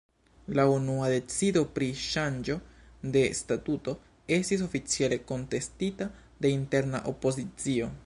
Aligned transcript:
La 0.57 0.63
unua 0.75 1.09
decido 1.15 1.61
pri 1.75 1.89
ŝanĝo 2.05 2.57
de 3.17 3.23
statuto 3.43 3.95
estis 4.41 4.67
oficiale 4.71 5.23
kontestita 5.33 6.13
de 6.47 6.57
interna 6.61 7.09
opozicio. 7.17 7.97